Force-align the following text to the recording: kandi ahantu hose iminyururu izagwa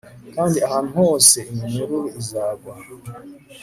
kandi 0.35 0.57
ahantu 0.67 0.91
hose 1.01 1.37
iminyururu 1.51 1.99
izagwa 2.21 2.73